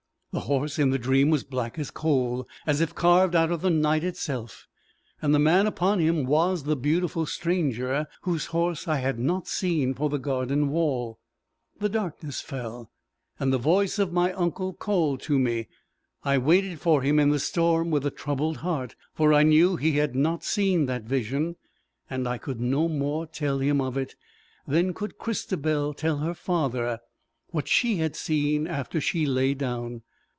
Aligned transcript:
The 0.33 0.39
horse 0.39 0.79
in 0.79 0.91
the 0.91 0.97
dream 0.97 1.29
was 1.29 1.43
black 1.43 1.77
as 1.77 1.91
coal, 1.91 2.47
as 2.65 2.79
if 2.79 2.95
carved 2.95 3.35
out 3.35 3.51
of 3.51 3.59
the 3.59 3.69
night 3.69 4.01
itself; 4.05 4.65
and 5.21 5.35
the 5.35 5.39
man 5.39 5.67
upon 5.67 5.99
him 5.99 6.23
was 6.25 6.63
the 6.63 6.77
beautiful 6.77 7.25
stranger 7.25 8.07
whose 8.21 8.45
horse 8.45 8.87
I 8.87 8.99
had 8.99 9.19
not 9.19 9.45
seen 9.49 9.93
for 9.93 10.07
the 10.09 10.17
garden 10.17 10.69
wall. 10.69 11.19
The 11.79 11.89
darkness 11.89 12.39
fell, 12.39 12.89
and 13.41 13.51
the 13.51 13.57
voice 13.57 13.99
of 13.99 14.13
my 14.13 14.31
uncle 14.31 14.71
called 14.71 15.19
to 15.23 15.37
me. 15.37 15.67
I 16.23 16.37
waited 16.37 16.79
for 16.79 17.01
him 17.01 17.19
in 17.19 17.31
the 17.31 17.37
storm 17.37 17.91
with 17.91 18.05
a 18.05 18.09
troubled 18.09 18.59
heart, 18.59 18.95
for 19.13 19.33
I 19.33 19.43
knew 19.43 19.75
he 19.75 19.97
had 19.97 20.15
not 20.15 20.45
seen 20.45 20.85
that 20.85 21.03
vision, 21.03 21.57
and 22.09 22.25
I 22.25 22.37
could 22.37 22.61
no 22.61 22.87
more 22.87 23.27
tell 23.27 23.59
him 23.59 23.81
of 23.81 23.97
it, 23.97 24.15
than 24.65 24.93
could 24.93 25.17
Christabel 25.17 25.93
tell 25.93 26.19
her 26.19 26.33
father 26.33 27.01
what 27.47 27.67
she 27.67 27.97
had 27.97 28.15
seen 28.15 28.65
after 28.65 29.01
she 29.01 29.25
lay 29.25 29.53
down. 29.53 30.03